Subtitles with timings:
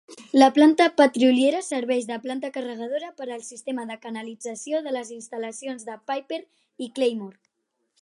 [0.43, 5.89] La planta petroliera serveix de planta carregadora per al sistema de canalització de les instal·lacions
[5.91, 6.45] de Piper
[6.89, 7.41] i Claymore.